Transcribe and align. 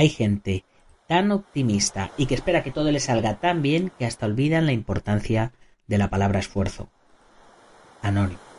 Hay 0.00 0.08
gente 0.08 0.64
tan 1.08 1.30
optimista 1.30 2.10
y 2.16 2.24
que 2.24 2.34
espera 2.34 2.62
que 2.62 2.70
todo 2.70 2.90
le 2.90 3.00
salga 3.00 3.38
tan 3.38 3.60
bien 3.60 3.92
que 3.98 4.06
hasta 4.06 4.24
olvidan 4.24 4.64
la 4.64 4.72
importancia 4.72 5.52
de 5.88 5.98
la 5.98 6.08
palabra 6.08 6.38
esfuerzo. 6.38 6.88
Anónimo. 8.00 8.49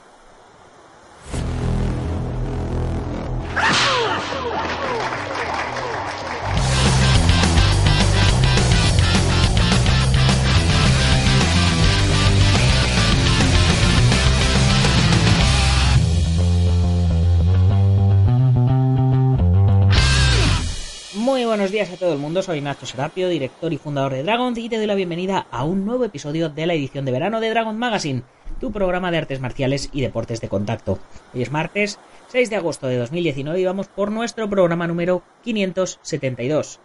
Buenos 21.52 21.72
días 21.72 21.92
a 21.92 21.98
todo 21.98 22.14
el 22.14 22.20
mundo, 22.20 22.42
soy 22.42 22.62
Nacho 22.62 22.86
Serapio, 22.86 23.28
director 23.28 23.74
y 23.74 23.78
fundador 23.78 24.14
de 24.14 24.24
Dragon 24.24 24.54
y 24.56 24.70
te 24.70 24.78
doy 24.78 24.86
la 24.86 24.96
bienvenida 24.96 25.48
a 25.52 25.66
un 25.66 25.86
nuevo 25.86 26.06
episodio 26.06 26.48
de 26.48 26.66
la 26.66 26.76
edición 26.76 27.04
de 27.04 27.12
verano 27.12 27.42
de 27.42 27.50
Dragon 27.50 27.78
Magazine, 27.78 28.24
tu 28.62 28.72
programa 28.72 29.12
de 29.12 29.18
artes 29.18 29.42
marciales 29.42 29.90
y 29.92 30.00
deportes 30.00 30.40
de 30.40 30.48
contacto. 30.48 30.98
Hoy 31.34 31.42
es 31.42 31.52
martes 31.52 32.00
6 32.30 32.50
de 32.52 32.56
agosto 32.56 32.88
de 32.88 32.96
2019 32.96 33.60
y 33.60 33.66
vamos 33.66 33.90
por 33.90 34.12
nuestro 34.12 34.50
programa 34.50 34.88
número 34.88 35.24
572. 35.44 36.80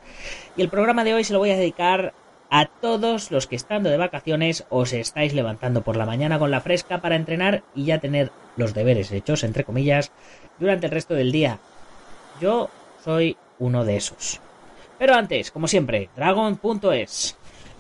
Y 0.56 0.62
el 0.62 0.69
programa 0.69 1.05
de 1.05 1.14
hoy 1.14 1.22
se 1.22 1.33
lo 1.33 1.39
voy 1.39 1.50
a 1.50 1.56
dedicar 1.56 2.12
a 2.50 2.67
todos 2.67 3.31
los 3.31 3.47
que 3.47 3.55
estando 3.55 3.89
de 3.89 3.98
vacaciones 3.98 4.64
os 4.69 4.92
estáis 4.92 5.33
levantando 5.33 5.83
por 5.83 5.94
la 5.94 6.06
mañana 6.06 6.41
con 6.41 6.50
la 6.50 6.61
fresca 6.61 7.00
para 7.00 7.14
entrenar 7.14 7.62
y 7.77 7.84
ya 7.84 8.00
tener 8.00 8.33
los 8.56 8.75
deberes 8.75 9.12
hechos, 9.12 9.44
entre 9.44 9.62
comillas, 9.62 10.11
durante 10.59 10.87
el 10.87 10.92
resto 10.92 11.14
del 11.14 11.31
día. 11.31 11.61
Yo 12.41 12.69
soy 13.05 13.37
uno 13.61 13.84
de 13.84 13.97
esos. 13.97 14.41
Pero 14.99 15.15
antes, 15.15 15.51
como 15.51 15.69
siempre, 15.69 16.09
Dragon.es, 16.17 17.37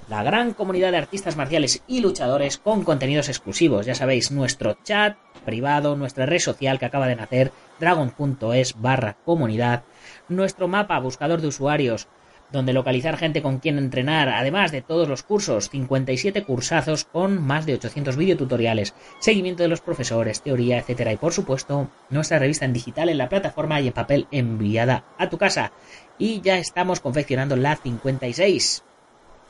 la 0.08 0.22
gran 0.22 0.52
comunidad 0.52 0.92
de 0.92 0.98
artistas 0.98 1.36
marciales 1.36 1.82
y 1.86 2.00
luchadores 2.00 2.58
con 2.58 2.84
contenidos 2.84 3.28
exclusivos. 3.28 3.86
Ya 3.86 3.94
sabéis, 3.94 4.30
nuestro 4.30 4.76
chat 4.84 5.16
privado, 5.44 5.96
nuestra 5.96 6.26
red 6.26 6.38
social 6.38 6.78
que 6.78 6.86
acaba 6.86 7.08
de 7.08 7.16
nacer, 7.16 7.52
Dragon.es 7.80 8.80
barra 8.80 9.16
comunidad, 9.24 9.84
nuestro 10.28 10.68
mapa 10.68 10.98
buscador 11.00 11.40
de 11.40 11.48
usuarios, 11.48 12.08
donde 12.52 12.72
localizar 12.72 13.16
gente 13.16 13.42
con 13.42 13.58
quien 13.58 13.78
entrenar, 13.78 14.28
además 14.28 14.70
de 14.70 14.82
todos 14.82 15.08
los 15.08 15.22
cursos, 15.22 15.68
57 15.70 16.44
cursazos 16.44 17.04
con 17.04 17.42
más 17.44 17.66
de 17.66 17.74
800 17.74 18.16
videotutoriales, 18.16 18.94
seguimiento 19.18 19.62
de 19.62 19.68
los 19.68 19.80
profesores, 19.80 20.42
teoría, 20.42 20.78
etcétera, 20.78 21.12
y 21.12 21.16
por 21.16 21.32
supuesto, 21.32 21.88
nuestra 22.10 22.38
revista 22.38 22.64
en 22.64 22.72
digital 22.72 23.08
en 23.08 23.18
la 23.18 23.28
plataforma 23.28 23.80
y 23.80 23.88
en 23.88 23.92
papel 23.92 24.26
enviada 24.30 25.04
a 25.18 25.28
tu 25.28 25.38
casa. 25.38 25.72
Y 26.18 26.40
ya 26.40 26.58
estamos 26.58 27.00
confeccionando 27.00 27.56
la 27.56 27.76
56. 27.76 28.82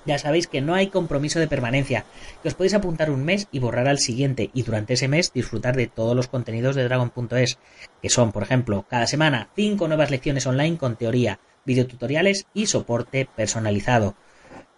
Ya 0.06 0.18
sabéis 0.18 0.46
que 0.46 0.60
no 0.60 0.74
hay 0.74 0.86
compromiso 0.86 1.40
de 1.40 1.48
permanencia, 1.48 2.04
que 2.42 2.48
os 2.48 2.54
podéis 2.54 2.74
apuntar 2.74 3.10
un 3.10 3.24
mes 3.24 3.48
y 3.50 3.58
borrar 3.58 3.88
al 3.88 3.98
siguiente, 3.98 4.50
y 4.54 4.62
durante 4.62 4.94
ese 4.94 5.08
mes 5.08 5.32
disfrutar 5.32 5.76
de 5.76 5.88
todos 5.88 6.14
los 6.14 6.28
contenidos 6.28 6.76
de 6.76 6.84
Dragon.es, 6.84 7.58
que 8.00 8.08
son, 8.08 8.30
por 8.30 8.44
ejemplo, 8.44 8.86
cada 8.88 9.08
semana 9.08 9.48
5 9.56 9.88
nuevas 9.88 10.12
lecciones 10.12 10.46
online 10.46 10.78
con 10.78 10.94
teoría, 10.94 11.40
videotutoriales 11.64 12.46
y 12.54 12.66
soporte 12.66 13.28
personalizado. 13.34 14.14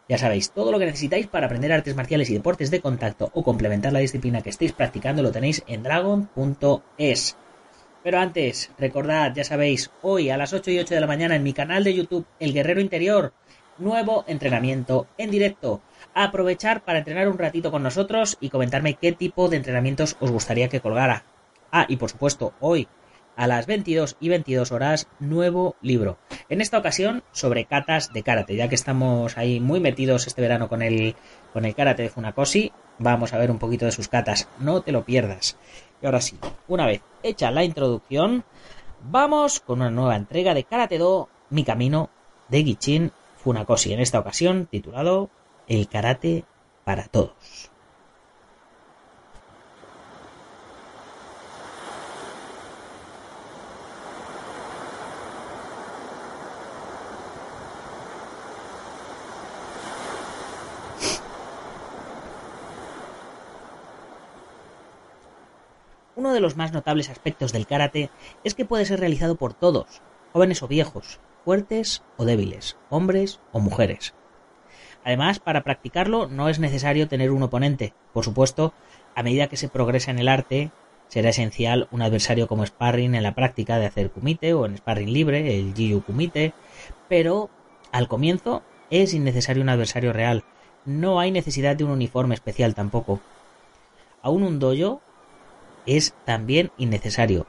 Ya 0.09 0.17
sabéis, 0.17 0.51
todo 0.53 0.73
lo 0.73 0.79
que 0.79 0.87
necesitáis 0.87 1.27
para 1.27 1.45
aprender 1.45 1.71
artes 1.73 1.95
marciales 1.95 2.31
y 2.31 2.35
deportes 2.35 2.71
de 2.71 2.81
contacto 2.81 3.31
o 3.35 3.43
complementar 3.43 3.93
la 3.93 3.99
disciplina 3.99 4.41
que 4.41 4.49
estéis 4.49 4.73
practicando 4.73 5.23
lo 5.23 5.31
tenéis 5.31 5.63
en 5.67 5.83
dragon.es. 5.83 7.37
Pero 8.09 8.21
antes, 8.21 8.71
recordad, 8.79 9.35
ya 9.35 9.45
sabéis, 9.45 9.91
hoy 10.01 10.31
a 10.31 10.39
las 10.39 10.55
8 10.55 10.71
y 10.71 10.79
8 10.79 10.95
de 10.95 11.01
la 11.03 11.07
mañana 11.07 11.37
en 11.37 11.43
mi 11.43 11.53
canal 11.53 11.85
de 11.85 11.93
YouTube 11.93 12.25
El 12.41 12.55
Guerrero 12.55 12.81
Interior, 12.81 13.35
nuevo 13.77 14.25
entrenamiento 14.27 15.07
en 15.19 15.31
directo. 15.31 15.83
Aprovechar 16.15 16.87
para 16.87 17.01
entrenar 17.01 17.29
un 17.29 17.37
ratito 17.37 17.71
con 17.71 17.83
nosotros 17.83 18.39
y 18.41 18.49
comentarme 18.49 18.95
qué 18.95 19.13
tipo 19.13 19.51
de 19.51 19.59
entrenamientos 19.59 20.17
os 20.21 20.31
gustaría 20.31 20.71
que 20.71 20.81
colgara. 20.81 21.25
Ah, 21.71 21.85
y 21.87 21.99
por 21.99 22.09
supuesto, 22.09 22.55
hoy 22.61 22.89
a 23.37 23.47
las 23.47 23.67
22 23.67 24.17
y 24.21 24.31
22 24.31 24.73
horas, 24.73 25.07
nuevo 25.21 25.77
libro. 25.83 26.17
En 26.49 26.63
esta 26.63 26.79
ocasión 26.79 27.23
sobre 27.33 27.67
katas 27.67 28.11
de 28.15 28.23
karate, 28.23 28.57
ya 28.57 28.71
que 28.71 28.75
estamos 28.75 29.37
ahí 29.37 29.61
muy 29.61 29.81
metidos 29.81 30.27
este 30.27 30.41
verano 30.41 30.71
con 30.71 30.81
el, 30.81 31.15
con 31.53 31.67
el 31.67 31.75
karate 31.75 32.05
de 32.05 32.09
Funakoshi, 32.09 32.73
vamos 32.99 33.33
a 33.33 33.39
ver 33.39 33.51
un 33.51 33.59
poquito 33.59 33.85
de 33.85 33.93
sus 33.93 34.09
katas, 34.09 34.49
no 34.59 34.83
te 34.83 34.93
lo 34.93 35.05
pierdas. 35.05 35.57
Y 36.03 36.07
ahora 36.07 36.21
sí, 36.21 36.39
una 36.67 36.87
vez 36.87 37.03
hecha 37.23 37.51
la 37.51 37.65
introducción, 37.65 38.45
vamos 39.03 39.61
con 39.61 39.81
una 39.81 39.91
nueva 39.91 40.17
entrega 40.17 40.55
de 40.55 40.65
Karate 40.65 40.99
Do, 40.99 41.29
Mi 41.51 41.65
Camino 41.65 42.11
de 42.49 42.65
Gichin 42.65 43.13
Funakoshi, 43.37 43.93
en 43.93 44.01
esta 44.01 44.19
ocasión 44.19 44.67
titulado 44.71 45.31
El 45.67 45.89
karate 45.89 46.45
para 46.85 47.05
todos. 47.05 47.71
Uno 66.19 66.33
de 66.33 66.41
los 66.41 66.57
más 66.57 66.73
notables 66.73 67.11
aspectos 67.11 67.53
del 67.53 67.69
karate 67.69 68.11
es 68.43 68.57
que 68.57 68.65
puede 68.65 68.85
ser 68.85 68.99
realizado 68.99 69.37
por 69.37 69.55
todos, 69.55 70.03
jóvenes 70.33 70.65
o 70.65 70.67
viejos, 70.67 71.21
fuertes 71.45 72.03
o 72.17 72.25
débiles, 72.25 72.77
hombres 72.91 73.39
o 73.53 73.61
mujeres. 73.61 74.15
Además, 75.05 75.39
para 75.39 75.63
practicarlo 75.63 76.27
no 76.27 76.49
es 76.49 76.59
necesario 76.59 77.07
tener 77.07 77.31
un 77.31 77.45
oponente. 77.45 77.95
Por 78.13 78.25
supuesto, 78.25 78.73
a 79.15 79.23
medida 79.23 79.47
que 79.47 79.57
se 79.57 79.69
progresa 79.69 80.11
en 80.11 80.19
el 80.19 80.27
arte, 80.27 80.73
será 81.07 81.29
esencial 81.29 81.87
un 81.93 82.03
adversario 82.03 82.49
como 82.49 82.67
sparring 82.67 83.15
en 83.15 83.23
la 83.23 83.37
práctica 83.37 83.79
de 83.79 83.87
hacer 83.87 84.11
kumite 84.11 84.55
o 84.55 84.67
en 84.67 84.77
sparring 84.77 85.13
libre, 85.13 85.57
el 85.57 85.73
jiu 85.73 86.03
kumite, 86.03 86.53
pero 87.09 87.49
al 87.93 88.09
comienzo 88.09 88.65
es 88.91 89.15
innecesario 89.15 89.63
un 89.63 89.69
adversario 89.69 90.13
real. 90.13 90.43
No 90.85 91.21
hay 91.21 91.31
necesidad 91.31 91.77
de 91.77 91.85
un 91.85 91.93
uniforme 91.93 92.35
especial 92.35 92.75
tampoco. 92.75 93.21
Aún 94.21 94.43
un 94.43 94.59
dojo 94.59 95.01
es 95.89 96.15
también 96.27 96.71
innecesario. 96.77 97.47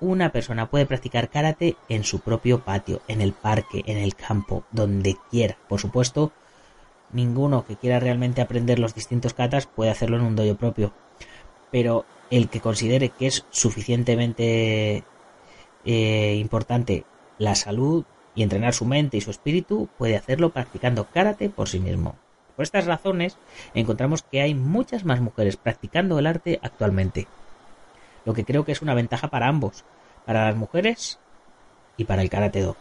Una 0.00 0.32
persona 0.32 0.68
puede 0.70 0.86
practicar 0.86 1.28
karate 1.28 1.76
en 1.88 2.04
su 2.04 2.20
propio 2.20 2.64
patio, 2.64 3.02
en 3.06 3.20
el 3.20 3.32
parque, 3.32 3.82
en 3.86 3.98
el 3.98 4.14
campo, 4.14 4.64
donde 4.72 5.16
quiera. 5.30 5.58
Por 5.68 5.80
supuesto, 5.80 6.32
ninguno 7.12 7.66
que 7.66 7.76
quiera 7.76 8.00
realmente 8.00 8.40
aprender 8.40 8.78
los 8.78 8.94
distintos 8.94 9.34
katas 9.34 9.66
puede 9.66 9.90
hacerlo 9.90 10.16
en 10.16 10.22
un 10.22 10.36
dojo 10.36 10.56
propio. 10.56 10.92
Pero 11.70 12.06
el 12.30 12.48
que 12.48 12.60
considere 12.60 13.10
que 13.10 13.26
es 13.26 13.44
suficientemente 13.50 15.04
eh, 15.84 16.34
importante 16.40 17.04
la 17.38 17.54
salud 17.54 18.04
y 18.34 18.42
entrenar 18.42 18.74
su 18.74 18.86
mente 18.86 19.18
y 19.18 19.20
su 19.20 19.30
espíritu, 19.30 19.88
puede 19.98 20.16
hacerlo 20.16 20.50
practicando 20.50 21.08
karate 21.10 21.50
por 21.50 21.68
sí 21.68 21.78
mismo. 21.78 22.16
Por 22.54 22.62
estas 22.62 22.86
razones, 22.86 23.36
encontramos 23.74 24.22
que 24.22 24.40
hay 24.40 24.54
muchas 24.54 25.04
más 25.04 25.20
mujeres 25.20 25.56
practicando 25.56 26.18
el 26.18 26.26
arte 26.26 26.58
actualmente 26.62 27.26
lo 28.26 28.34
que 28.34 28.44
creo 28.44 28.66
que 28.66 28.72
es 28.72 28.82
una 28.82 28.92
ventaja 28.92 29.28
para 29.28 29.48
ambos, 29.48 29.84
para 30.26 30.44
las 30.44 30.56
mujeres 30.56 31.18
y 31.96 32.04
para 32.04 32.20
el 32.20 32.28
karate 32.28 32.60
do. 32.60 32.76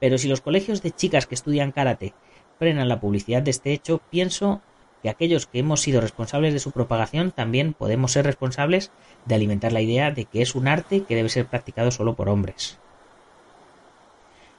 Pero 0.00 0.18
si 0.18 0.28
los 0.28 0.42
colegios 0.42 0.82
de 0.82 0.90
chicas 0.90 1.26
que 1.26 1.34
estudian 1.34 1.72
karate 1.72 2.12
frenan 2.58 2.88
la 2.88 3.00
publicidad 3.00 3.40
de 3.40 3.52
este 3.52 3.72
hecho, 3.72 4.02
pienso 4.10 4.60
que 5.02 5.08
aquellos 5.08 5.46
que 5.46 5.60
hemos 5.60 5.80
sido 5.80 6.00
responsables 6.00 6.52
de 6.52 6.58
su 6.58 6.72
propagación 6.72 7.30
también 7.30 7.72
podemos 7.72 8.12
ser 8.12 8.26
responsables 8.26 8.90
de 9.24 9.36
alimentar 9.36 9.72
la 9.72 9.80
idea 9.80 10.10
de 10.10 10.24
que 10.24 10.42
es 10.42 10.54
un 10.54 10.68
arte 10.68 11.04
que 11.04 11.14
debe 11.14 11.28
ser 11.28 11.46
practicado 11.46 11.90
solo 11.90 12.16
por 12.16 12.28
hombres. 12.28 12.78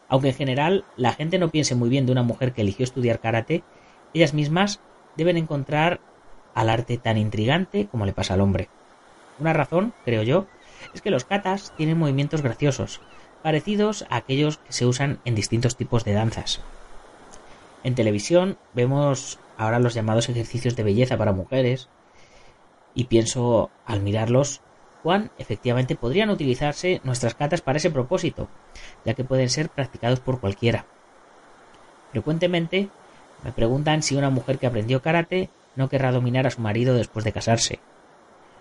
Aunque 0.07 0.29
en 0.29 0.35
general 0.35 0.85
la 0.95 1.11
gente 1.11 1.37
no 1.37 1.49
piense 1.49 1.75
muy 1.75 1.89
bien 1.89 2.05
de 2.05 2.13
una 2.13 2.23
mujer 2.23 2.53
que 2.53 2.61
eligió 2.61 2.85
estudiar 2.85 3.19
karate, 3.19 3.63
ellas 4.13 4.33
mismas 4.33 4.79
deben 5.17 5.35
encontrar 5.35 5.99
al 6.53 6.69
arte 6.69 6.97
tan 6.97 7.17
intrigante 7.17 7.87
como 7.87 8.05
le 8.05 8.13
pasa 8.13 8.35
al 8.35 8.41
hombre. 8.41 8.69
Una 9.39 9.53
razón, 9.53 9.93
creo 10.05 10.23
yo, 10.23 10.45
es 10.93 11.01
que 11.01 11.11
los 11.11 11.25
katas 11.25 11.73
tienen 11.77 11.97
movimientos 11.97 12.41
graciosos, 12.41 13.01
parecidos 13.43 14.05
a 14.09 14.17
aquellos 14.17 14.57
que 14.57 14.73
se 14.73 14.85
usan 14.85 15.19
en 15.25 15.35
distintos 15.35 15.75
tipos 15.75 16.03
de 16.03 16.13
danzas. 16.13 16.61
En 17.83 17.95
televisión 17.95 18.57
vemos 18.73 19.39
ahora 19.57 19.79
los 19.79 19.93
llamados 19.93 20.29
ejercicios 20.29 20.75
de 20.75 20.83
belleza 20.83 21.17
para 21.17 21.31
mujeres 21.31 21.87
y 22.93 23.05
pienso 23.05 23.69
al 23.85 24.01
mirarlos 24.01 24.61
cuán 25.03 25.31
efectivamente 25.37 25.95
podrían 25.95 26.29
utilizarse 26.29 26.99
nuestras 27.03 27.35
katas 27.35 27.61
para 27.61 27.77
ese 27.77 27.91
propósito, 27.91 28.49
ya 29.05 29.13
que 29.13 29.23
pueden 29.23 29.49
ser 29.49 29.69
practicados 29.69 30.19
por 30.19 30.39
cualquiera. 30.39 30.85
Frecuentemente 32.11 32.89
me 33.43 33.51
preguntan 33.51 34.01
si 34.01 34.15
una 34.15 34.29
mujer 34.29 34.57
que 34.57 34.67
aprendió 34.67 35.01
karate 35.01 35.49
no 35.75 35.89
querrá 35.89 36.11
dominar 36.11 36.47
a 36.47 36.51
su 36.51 36.59
marido 36.61 36.95
después 36.95 37.23
de 37.23 37.31
casarse. 37.31 37.79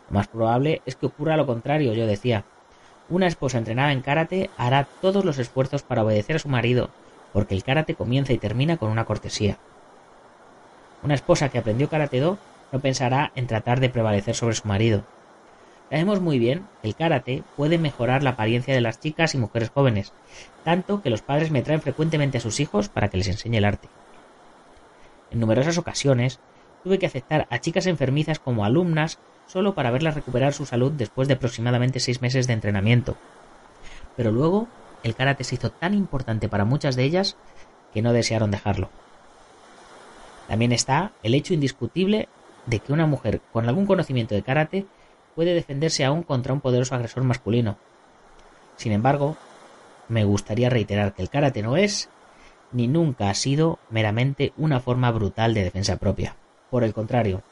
Lo 0.08 0.14
más 0.14 0.28
probable 0.28 0.82
es 0.86 0.96
que 0.96 1.06
ocurra 1.06 1.36
lo 1.36 1.46
contrario, 1.46 1.92
yo 1.92 2.06
decía. 2.06 2.44
Una 3.08 3.26
esposa 3.26 3.58
entrenada 3.58 3.92
en 3.92 4.02
karate 4.02 4.50
hará 4.56 4.86
todos 5.00 5.24
los 5.24 5.38
esfuerzos 5.38 5.82
para 5.82 6.02
obedecer 6.02 6.36
a 6.36 6.40
su 6.40 6.48
marido, 6.48 6.90
porque 7.32 7.54
el 7.54 7.62
karate 7.62 7.94
comienza 7.94 8.32
y 8.32 8.38
termina 8.38 8.76
con 8.76 8.90
una 8.90 9.04
cortesía. 9.04 9.58
Una 11.02 11.14
esposa 11.14 11.48
que 11.48 11.58
aprendió 11.58 11.88
karate 11.88 12.20
do 12.20 12.38
no 12.72 12.80
pensará 12.80 13.30
en 13.34 13.46
tratar 13.46 13.78
de 13.80 13.90
prevalecer 13.90 14.34
sobre 14.34 14.54
su 14.54 14.66
marido. 14.66 15.04
Sabemos 15.88 16.20
muy 16.20 16.40
bien 16.40 16.66
que 16.82 16.88
el 16.88 16.96
karate 16.96 17.44
puede 17.56 17.78
mejorar 17.78 18.24
la 18.24 18.30
apariencia 18.30 18.74
de 18.74 18.80
las 18.80 18.98
chicas 18.98 19.34
y 19.34 19.38
mujeres 19.38 19.70
jóvenes, 19.70 20.12
tanto 20.64 21.00
que 21.00 21.10
los 21.10 21.22
padres 21.22 21.52
me 21.52 21.62
traen 21.62 21.80
frecuentemente 21.80 22.38
a 22.38 22.40
sus 22.40 22.58
hijos 22.58 22.88
para 22.88 23.08
que 23.08 23.18
les 23.18 23.28
enseñe 23.28 23.58
el 23.58 23.64
arte. 23.64 23.88
En 25.30 25.38
numerosas 25.38 25.78
ocasiones 25.78 26.40
tuve 26.82 26.98
que 26.98 27.06
aceptar 27.06 27.46
a 27.50 27.60
chicas 27.60 27.86
enfermizas 27.86 28.40
como 28.40 28.64
alumnas 28.64 29.18
solo 29.46 29.75
para 29.75 29.90
verlas 29.90 30.14
recuperar 30.14 30.52
su 30.52 30.66
salud 30.66 30.93
después 30.93 31.28
de 31.28 31.34
aproximadamente 31.34 32.00
seis 32.00 32.20
meses 32.20 32.46
de 32.46 32.52
entrenamiento. 32.52 33.16
Pero 34.16 34.32
luego 34.32 34.69
el 35.02 35.14
karate 35.14 35.44
se 35.44 35.54
hizo 35.54 35.70
tan 35.70 35.94
importante 35.94 36.48
para 36.48 36.64
muchas 36.64 36.96
de 36.96 37.04
ellas 37.04 37.37
que 37.93 38.02
no 38.02 38.12
desearon 38.12 38.50
dejarlo. 38.50 38.90
También 40.48 40.72
está 40.72 41.12
el 41.22 41.34
hecho 41.34 41.54
indiscutible 41.54 42.28
de 42.66 42.81
que 42.81 42.93
una 42.93 43.06
mujer 43.06 43.40
con 43.52 43.69
algún 43.69 43.87
conocimiento 43.87 44.34
de 44.34 44.43
karate 44.43 44.87
puede 45.34 45.54
defenderse 45.54 46.04
aún 46.04 46.22
contra 46.22 46.52
un 46.52 46.60
poderoso 46.60 46.94
agresor 46.94 47.22
masculino. 47.22 47.76
Sin 48.76 48.92
embargo, 48.92 49.37
me 50.08 50.25
gustaría 50.25 50.70
reiterar 50.70 51.14
que 51.14 51.22
el 51.22 51.31
karate 51.31 51.62
no 51.62 51.76
es 51.76 52.08
ni 52.72 52.88
nunca 52.88 53.31
ha 53.31 53.34
sido 53.34 53.78
meramente 53.90 54.52
una 54.56 54.81
forma 54.81 55.10
brutal 55.10 55.54
de 55.54 55.64
defensa 55.64 55.96
propia. 55.96 56.37
Por 56.70 56.84
el 56.84 56.94
contrario, 56.94 57.42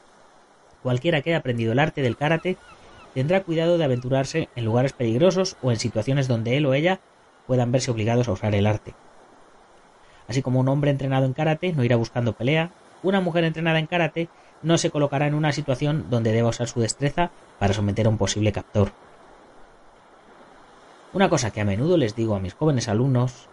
cualquiera 0.84 1.22
que 1.22 1.30
haya 1.30 1.38
aprendido 1.38 1.72
el 1.72 1.78
arte 1.78 2.02
del 2.02 2.18
karate 2.18 2.58
tendrá 3.14 3.42
cuidado 3.42 3.78
de 3.78 3.84
aventurarse 3.84 4.50
en 4.54 4.66
lugares 4.66 4.92
peligrosos 4.92 5.56
o 5.62 5.70
en 5.70 5.78
situaciones 5.78 6.28
donde 6.28 6.58
él 6.58 6.66
o 6.66 6.74
ella 6.74 7.00
puedan 7.46 7.72
verse 7.72 7.90
obligados 7.90 8.28
a 8.28 8.32
usar 8.32 8.54
el 8.54 8.66
arte. 8.66 8.94
Así 10.28 10.42
como 10.42 10.60
un 10.60 10.68
hombre 10.68 10.90
entrenado 10.90 11.24
en 11.24 11.32
karate 11.32 11.72
no 11.72 11.84
irá 11.84 11.96
buscando 11.96 12.34
pelea, 12.34 12.70
una 13.02 13.22
mujer 13.22 13.44
entrenada 13.44 13.78
en 13.78 13.86
karate 13.86 14.28
no 14.62 14.76
se 14.76 14.90
colocará 14.90 15.26
en 15.26 15.34
una 15.34 15.52
situación 15.52 16.06
donde 16.10 16.32
deba 16.32 16.50
usar 16.50 16.68
su 16.68 16.80
destreza 16.80 17.30
para 17.58 17.72
someter 17.72 18.04
a 18.04 18.10
un 18.10 18.18
posible 18.18 18.52
captor. 18.52 18.92
Una 21.14 21.30
cosa 21.30 21.50
que 21.50 21.62
a 21.62 21.64
menudo 21.64 21.96
les 21.96 22.14
digo 22.14 22.36
a 22.36 22.40
mis 22.40 22.52
jóvenes 22.52 22.88
alumnos, 22.88 23.48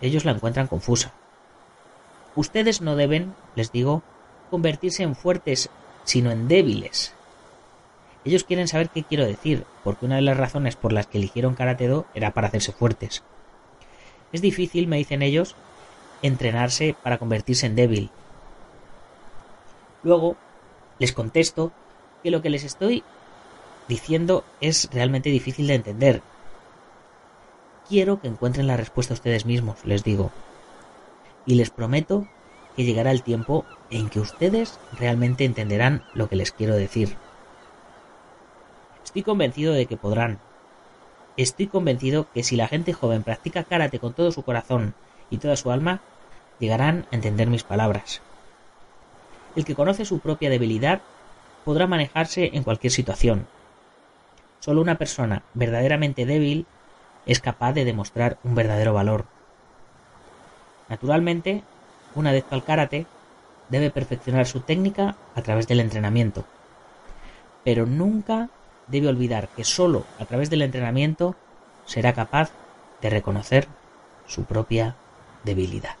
ellos 0.00 0.24
la 0.24 0.32
encuentran 0.32 0.66
confusa. 0.66 1.12
Ustedes 2.36 2.80
no 2.80 2.96
deben, 2.96 3.34
les 3.54 3.70
digo, 3.70 4.02
convertirse 4.50 5.02
en 5.02 5.14
fuertes, 5.14 5.70
sino 6.04 6.30
en 6.30 6.48
débiles. 6.48 7.14
Ellos 8.24 8.44
quieren 8.44 8.68
saber 8.68 8.88
qué 8.88 9.02
quiero 9.02 9.26
decir, 9.26 9.64
porque 9.82 10.06
una 10.06 10.16
de 10.16 10.22
las 10.22 10.36
razones 10.36 10.76
por 10.76 10.92
las 10.92 11.06
que 11.06 11.18
eligieron 11.18 11.54
Karate 11.54 11.88
Do 11.88 12.06
era 12.14 12.32
para 12.32 12.48
hacerse 12.48 12.72
fuertes. 12.72 13.22
Es 14.32 14.40
difícil, 14.40 14.86
me 14.86 14.96
dicen 14.96 15.22
ellos, 15.22 15.54
entrenarse 16.22 16.96
para 17.02 17.18
convertirse 17.18 17.66
en 17.66 17.76
débil. 17.76 18.10
Luego, 20.02 20.36
les 20.98 21.12
contesto 21.12 21.72
que 22.22 22.30
lo 22.30 22.40
que 22.40 22.50
les 22.50 22.64
estoy 22.64 23.04
diciendo 23.88 24.44
es 24.60 24.88
realmente 24.92 25.28
difícil 25.28 25.66
de 25.66 25.74
entender. 25.74 26.22
Quiero 27.88 28.20
que 28.20 28.28
encuentren 28.28 28.66
la 28.66 28.78
respuesta 28.78 29.12
ustedes 29.12 29.44
mismos, 29.44 29.84
les 29.84 30.04
digo. 30.04 30.30
Y 31.44 31.56
les 31.56 31.68
prometo 31.68 32.26
que 32.76 32.84
llegará 32.84 33.10
el 33.10 33.22
tiempo 33.22 33.66
en 33.94 34.08
que 34.08 34.18
ustedes 34.18 34.80
realmente 34.98 35.44
entenderán 35.44 36.02
lo 36.14 36.28
que 36.28 36.34
les 36.34 36.50
quiero 36.50 36.74
decir. 36.74 37.16
Estoy 39.04 39.22
convencido 39.22 39.72
de 39.72 39.86
que 39.86 39.96
podrán. 39.96 40.40
Estoy 41.36 41.68
convencido 41.68 42.26
que 42.34 42.42
si 42.42 42.56
la 42.56 42.66
gente 42.66 42.92
joven 42.92 43.22
practica 43.22 43.62
karate 43.62 44.00
con 44.00 44.12
todo 44.12 44.32
su 44.32 44.42
corazón 44.42 44.94
y 45.30 45.38
toda 45.38 45.54
su 45.54 45.70
alma, 45.70 46.00
llegarán 46.58 47.06
a 47.12 47.14
entender 47.14 47.48
mis 47.48 47.62
palabras. 47.62 48.20
El 49.54 49.64
que 49.64 49.76
conoce 49.76 50.04
su 50.04 50.18
propia 50.18 50.50
debilidad 50.50 51.00
podrá 51.64 51.86
manejarse 51.86 52.50
en 52.52 52.64
cualquier 52.64 52.92
situación. 52.92 53.46
Solo 54.58 54.80
una 54.80 54.98
persona 54.98 55.44
verdaderamente 55.54 56.26
débil 56.26 56.66
es 57.26 57.40
capaz 57.40 57.72
de 57.74 57.84
demostrar 57.84 58.38
un 58.42 58.56
verdadero 58.56 58.92
valor. 58.92 59.26
Naturalmente, 60.88 61.62
un 62.16 62.26
adepto 62.26 62.56
al 62.56 62.64
karate 62.64 63.06
debe 63.68 63.90
perfeccionar 63.90 64.46
su 64.46 64.60
técnica 64.60 65.16
a 65.34 65.42
través 65.42 65.66
del 65.66 65.80
entrenamiento, 65.80 66.44
pero 67.64 67.86
nunca 67.86 68.50
debe 68.88 69.08
olvidar 69.08 69.48
que 69.48 69.64
solo 69.64 70.04
a 70.18 70.26
través 70.26 70.50
del 70.50 70.62
entrenamiento 70.62 71.34
será 71.86 72.12
capaz 72.12 72.50
de 73.00 73.10
reconocer 73.10 73.66
su 74.26 74.44
propia 74.44 74.96
debilidad. 75.44 75.96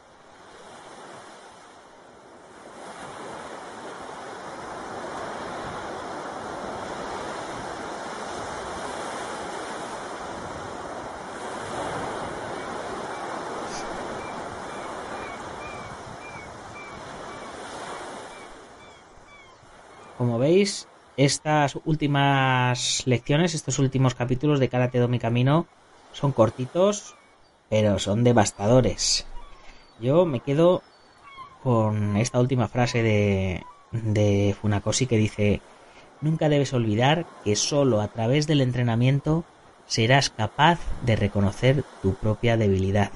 Como 20.24 20.38
veis, 20.38 20.88
estas 21.18 21.76
últimas 21.84 23.06
lecciones, 23.06 23.54
estos 23.54 23.78
últimos 23.78 24.14
capítulos 24.14 24.58
de 24.58 24.70
Karate 24.70 24.98
Do 24.98 25.06
Mi 25.06 25.18
Camino 25.18 25.66
son 26.14 26.32
cortitos, 26.32 27.14
pero 27.68 27.98
son 27.98 28.24
devastadores. 28.24 29.26
Yo 30.00 30.24
me 30.24 30.40
quedo 30.40 30.82
con 31.62 32.16
esta 32.16 32.40
última 32.40 32.68
frase 32.68 33.02
de, 33.02 33.64
de 33.92 34.56
Funakoshi 34.58 35.04
que 35.04 35.18
dice, 35.18 35.60
nunca 36.22 36.48
debes 36.48 36.72
olvidar 36.72 37.26
que 37.44 37.54
solo 37.54 38.00
a 38.00 38.08
través 38.08 38.46
del 38.46 38.62
entrenamiento 38.62 39.44
serás 39.84 40.30
capaz 40.30 40.80
de 41.02 41.16
reconocer 41.16 41.84
tu 42.00 42.14
propia 42.14 42.56
debilidad. 42.56 43.10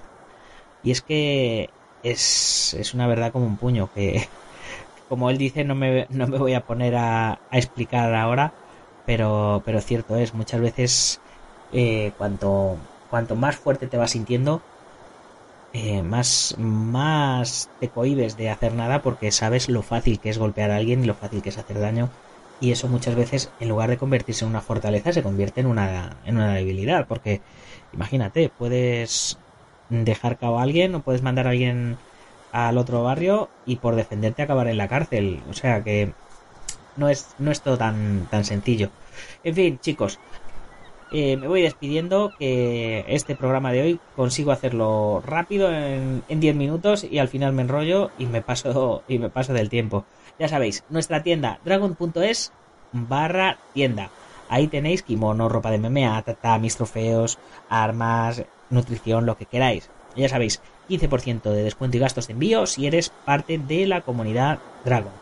Y 0.83 0.91
es 0.91 1.01
que 1.01 1.71
es, 2.03 2.75
es 2.75 2.93
una 2.93 3.07
verdad 3.07 3.33
como 3.33 3.47
un 3.47 3.57
puño, 3.57 3.89
que 3.95 4.29
como 5.09 5.31
él 5.31 5.39
dice, 5.39 5.65
no 5.65 5.75
me, 5.75 6.07
no 6.11 6.27
me 6.27 6.39
voy 6.39 6.55
a 6.55 6.65
poner 6.65 6.95
a, 6.97 7.39
explicar 7.51 8.15
ahora, 8.15 8.53
pero, 9.07 9.63
pero 9.65 9.81
cierto 9.81 10.17
es, 10.17 10.35
muchas 10.35 10.61
veces 10.61 11.21
eh, 11.73 12.13
cuanto, 12.19 12.77
cuanto 13.11 13.37
más 13.37 13.57
fuerte 13.57 13.87
te 13.87 13.97
vas 13.97 14.13
sintiendo, 14.13 14.63
eh, 15.73 16.03
más, 16.03 16.55
más 16.59 17.71
te 17.79 17.89
cohibes 17.89 18.37
de 18.37 18.51
hacer 18.51 18.75
nada 18.75 19.03
porque 19.03 19.31
sabes 19.33 19.69
lo 19.69 19.83
fácil 19.83 20.19
que 20.19 20.31
es 20.31 20.39
golpear 20.39 20.71
a 20.71 20.77
alguien 20.77 21.05
y 21.05 21.07
lo 21.07 21.15
fácil 21.15 21.43
que 21.43 21.51
es 21.51 21.59
hacer 21.59 21.79
daño. 21.79 22.09
Y 22.61 22.73
eso 22.73 22.89
muchas 22.89 23.15
veces, 23.15 23.53
en 23.61 23.69
lugar 23.69 23.89
de 23.89 23.99
convertirse 23.99 24.45
en 24.45 24.51
una 24.51 24.61
fortaleza, 24.61 25.13
se 25.13 25.23
convierte 25.23 25.61
en 25.61 25.67
una, 25.67 26.21
en 26.25 26.37
una 26.37 26.55
debilidad. 26.55 27.07
Porque, 27.07 27.41
imagínate, 27.93 28.49
puedes 28.49 29.39
dejar 29.89 30.39
cabo 30.39 30.59
a 30.59 30.63
alguien 30.63 30.95
o 30.95 31.03
puedes 31.03 31.23
mandar 31.23 31.47
a 31.47 31.51
alguien 31.51 31.99
al 32.53 32.79
otro 32.79 33.03
barrio 33.03 33.49
y 33.67 33.77
por 33.77 33.95
defenderte 33.97 34.43
acabar 34.43 34.69
en 34.69 34.79
la 34.79 34.89
cárcel. 34.89 35.43
O 35.51 35.55
sea 35.55 35.83
que 35.83 36.13
no 36.97 37.09
es, 37.09 37.35
no 37.39 37.51
es 37.51 37.61
todo 37.61 37.79
tan, 37.79 38.27
tan 38.31 38.45
sencillo. 38.45 38.91
En 39.45 39.55
fin, 39.55 39.79
chicos, 39.81 40.19
eh, 41.11 41.37
me 41.37 41.49
voy 41.49 41.63
despidiendo 41.63 42.33
que 42.39 43.05
este 43.09 43.35
programa 43.35 43.73
de 43.73 43.83
hoy 43.83 44.01
consigo 44.15 44.53
hacerlo 44.53 45.23
rápido 45.25 45.73
en, 45.73 46.23
en 46.29 46.41
10 46.41 46.57
minutos 46.57 47.05
y 47.05 47.19
al 47.19 47.29
final 47.29 47.53
me 47.53 47.63
enrollo 47.63 48.11
y 48.19 48.27
me 48.27 48.43
paso 48.43 49.03
y 49.09 49.19
me 49.19 49.31
paso 49.31 49.53
del 49.53 49.71
tiempo. 49.71 50.05
Ya 50.39 50.49
sabéis, 50.49 50.85
nuestra 50.91 51.23
tienda 51.23 51.61
dragon.es 51.65 52.53
barra 52.93 53.59
tienda. 53.75 54.11
Ahí 54.49 54.67
tenéis 54.67 55.03
kimono, 55.03 55.49
ropa 55.49 55.71
de 55.71 55.79
MMA, 55.79 56.23
tata, 56.23 56.59
mis 56.59 56.77
trofeos, 56.77 57.39
armas, 57.69 58.45
nutrición, 58.71 59.27
lo 59.27 59.37
que 59.37 59.47
queráis. 59.47 59.91
Ya 60.19 60.29
sabéis, 60.29 60.61
15% 60.89 61.43
de 61.43 61.63
descuento 61.63 61.97
y 61.97 62.01
gastos 62.01 62.27
de 62.27 62.33
envío 62.33 62.67
si 62.67 62.87
eres 62.87 63.11
parte 63.25 63.57
de 63.57 63.87
la 63.87 64.01
comunidad 64.01 64.59
Dragon. 64.85 65.13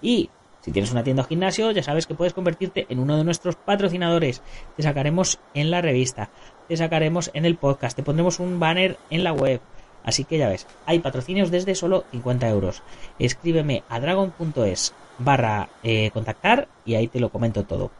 Y 0.00 0.30
si 0.62 0.72
tienes 0.72 0.90
una 0.90 1.04
tienda 1.04 1.22
o 1.22 1.26
gimnasio, 1.26 1.70
ya 1.70 1.82
sabes 1.82 2.06
que 2.06 2.14
puedes 2.14 2.32
convertirte 2.32 2.86
en 2.88 2.98
uno 2.98 3.18
de 3.18 3.24
nuestros 3.24 3.56
patrocinadores. 3.56 4.40
Te 4.76 4.82
sacaremos 4.82 5.38
en 5.52 5.70
la 5.70 5.82
revista, 5.82 6.30
te 6.66 6.78
sacaremos 6.78 7.30
en 7.34 7.44
el 7.44 7.56
podcast, 7.56 7.94
te 7.94 8.02
pondremos 8.02 8.40
un 8.40 8.58
banner 8.58 8.96
en 9.10 9.22
la 9.22 9.34
web. 9.34 9.60
Así 10.02 10.24
que 10.24 10.38
ya 10.38 10.48
ves, 10.48 10.66
hay 10.86 11.00
patrocinios 11.00 11.50
desde 11.50 11.74
solo 11.74 12.04
50 12.12 12.48
euros. 12.48 12.82
Escríbeme 13.18 13.82
a 13.90 14.00
dragon.es 14.00 14.94
barra 15.18 15.68
eh, 15.82 16.10
contactar 16.12 16.68
y 16.86 16.94
ahí 16.94 17.08
te 17.08 17.20
lo 17.20 17.28
comento 17.28 17.64
todo. 17.64 17.90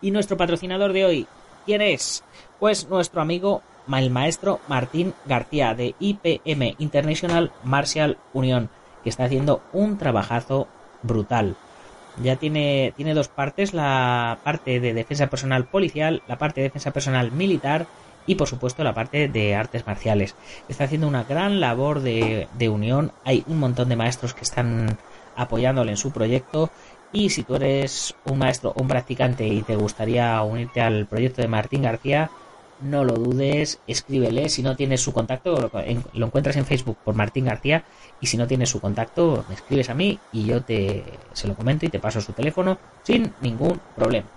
Y 0.00 0.10
nuestro 0.10 0.38
patrocinador 0.38 0.94
de 0.94 1.04
hoy, 1.04 1.26
¿quién 1.66 1.82
es? 1.82 2.24
Pues 2.58 2.88
nuestro 2.88 3.20
amigo 3.20 3.62
el 3.88 4.10
maestro 4.10 4.60
Martín 4.68 5.14
García 5.26 5.74
de 5.74 5.94
IPM 5.98 6.76
International 6.78 7.52
Martial 7.64 8.18
Union, 8.32 8.70
que 9.02 9.10
está 9.10 9.24
haciendo 9.24 9.62
un 9.72 9.98
trabajazo 9.98 10.68
brutal. 11.02 11.56
Ya 12.22 12.36
tiene, 12.36 12.92
tiene 12.96 13.14
dos 13.14 13.28
partes, 13.28 13.72
la 13.72 14.38
parte 14.44 14.80
de 14.80 14.92
defensa 14.92 15.28
personal 15.28 15.66
policial, 15.66 16.22
la 16.28 16.38
parte 16.38 16.60
de 16.60 16.68
defensa 16.68 16.90
personal 16.90 17.32
militar 17.32 17.86
y 18.26 18.34
por 18.34 18.46
supuesto 18.46 18.84
la 18.84 18.94
parte 18.94 19.28
de 19.28 19.54
artes 19.54 19.86
marciales. 19.86 20.36
Está 20.68 20.84
haciendo 20.84 21.08
una 21.08 21.24
gran 21.24 21.58
labor 21.58 22.00
de, 22.00 22.48
de 22.58 22.68
unión, 22.68 23.12
hay 23.24 23.44
un 23.46 23.58
montón 23.58 23.88
de 23.88 23.96
maestros 23.96 24.34
que 24.34 24.44
están 24.44 24.98
apoyándole 25.36 25.90
en 25.92 25.96
su 25.96 26.12
proyecto 26.12 26.70
y 27.12 27.30
si 27.30 27.42
tú 27.42 27.56
eres 27.56 28.14
un 28.24 28.38
maestro 28.38 28.70
o 28.70 28.82
un 28.82 28.88
practicante 28.88 29.46
y 29.46 29.62
te 29.62 29.76
gustaría 29.76 30.40
unirte 30.42 30.80
al 30.80 31.06
proyecto 31.06 31.42
de 31.42 31.48
Martín 31.48 31.82
García, 31.82 32.30
no 32.82 33.04
lo 33.04 33.14
dudes, 33.14 33.80
escríbele. 33.86 34.48
Si 34.48 34.62
no 34.62 34.76
tienes 34.76 35.00
su 35.00 35.12
contacto, 35.12 35.70
lo, 36.12 36.26
encuentras 36.26 36.56
en 36.56 36.66
Facebook 36.66 36.98
por 37.04 37.14
Martín 37.14 37.44
García. 37.44 37.84
Y 38.20 38.26
si 38.26 38.36
no 38.36 38.46
tienes 38.46 38.70
su 38.70 38.80
contacto, 38.80 39.44
me 39.48 39.54
escribes 39.54 39.90
a 39.90 39.94
mí 39.94 40.18
y 40.32 40.44
yo 40.44 40.62
te 40.62 41.04
se 41.32 41.48
lo 41.48 41.54
comento 41.54 41.86
y 41.86 41.88
te 41.88 41.98
paso 41.98 42.20
su 42.20 42.32
teléfono 42.32 42.78
sin 43.02 43.32
ningún 43.40 43.80
problema. 43.96 44.28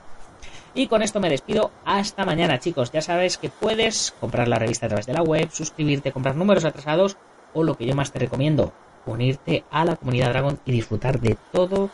Y 0.74 0.88
con 0.88 1.02
esto 1.02 1.20
me 1.20 1.30
despido. 1.30 1.72
Hasta 1.86 2.26
mañana, 2.26 2.60
chicos. 2.60 2.92
Ya 2.92 3.02
sabes 3.02 3.38
que 3.38 3.50
puedes 3.50 4.14
comprar 4.20 4.48
la 4.48 4.60
revista 4.60 4.86
a 4.86 4.90
través 4.90 5.06
de 5.06 5.14
la 5.14 5.24
web, 5.24 5.50
suscribirte, 5.52 6.12
comprar 6.12 6.36
números 6.36 6.66
atrasados 6.66 7.18
o 7.54 7.64
lo 7.64 7.76
que 7.76 7.86
yo 7.86 7.96
más 7.96 8.12
te 8.12 8.20
recomiendo, 8.20 8.74
unirte 9.06 9.64
a 9.72 9.86
la 9.86 9.96
comunidad 9.96 10.30
Dragon 10.30 10.60
y 10.66 10.72
disfrutar 10.74 11.22
de 11.22 11.38
todo 11.54 11.90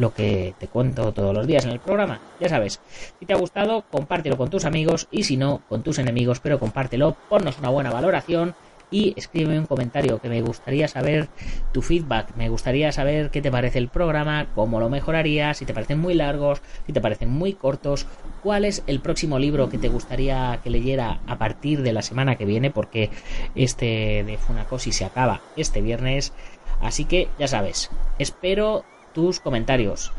lo 0.00 0.14
que 0.14 0.54
te 0.58 0.66
cuento 0.66 1.12
todos 1.12 1.34
los 1.34 1.46
días 1.46 1.64
en 1.64 1.72
el 1.72 1.80
programa. 1.80 2.20
Ya 2.40 2.48
sabes, 2.48 2.80
si 3.18 3.26
te 3.26 3.34
ha 3.34 3.36
gustado, 3.36 3.84
compártelo 3.90 4.36
con 4.36 4.50
tus 4.50 4.64
amigos 4.64 5.08
y 5.10 5.24
si 5.24 5.36
no, 5.36 5.62
con 5.68 5.82
tus 5.82 5.98
enemigos, 5.98 6.40
pero 6.40 6.58
compártelo, 6.58 7.16
ponnos 7.28 7.58
una 7.58 7.68
buena 7.68 7.90
valoración 7.90 8.54
y 8.90 9.14
escríbeme 9.16 9.58
un 9.58 9.66
comentario 9.66 10.20
que 10.20 10.28
me 10.28 10.42
gustaría 10.42 10.88
saber 10.88 11.28
tu 11.72 11.80
feedback, 11.82 12.34
me 12.34 12.48
gustaría 12.48 12.90
saber 12.90 13.30
qué 13.30 13.40
te 13.40 13.50
parece 13.50 13.78
el 13.78 13.88
programa, 13.88 14.48
cómo 14.54 14.80
lo 14.80 14.88
mejorarías, 14.88 15.58
si 15.58 15.64
te 15.64 15.74
parecen 15.74 16.00
muy 16.00 16.14
largos, 16.14 16.60
si 16.86 16.92
te 16.92 17.00
parecen 17.00 17.30
muy 17.30 17.52
cortos, 17.52 18.06
cuál 18.42 18.64
es 18.64 18.82
el 18.86 19.00
próximo 19.00 19.38
libro 19.38 19.68
que 19.68 19.78
te 19.78 19.88
gustaría 19.88 20.58
que 20.64 20.70
leyera 20.70 21.20
a 21.26 21.38
partir 21.38 21.82
de 21.82 21.92
la 21.92 22.02
semana 22.02 22.36
que 22.36 22.46
viene, 22.46 22.70
porque 22.70 23.10
este 23.54 24.24
de 24.24 24.38
Funakoshi 24.38 24.90
se 24.92 25.04
acaba 25.04 25.40
este 25.56 25.82
viernes, 25.82 26.32
así 26.80 27.04
que 27.04 27.28
ya 27.38 27.46
sabes, 27.46 27.90
espero 28.18 28.84
tus 29.14 29.40
comentarios. 29.40 30.12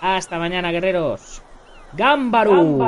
Hasta 0.00 0.38
mañana, 0.38 0.70
guerreros. 0.70 1.42
¡Gámbaro! 1.92 2.78